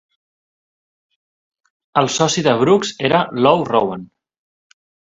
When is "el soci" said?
2.03-2.45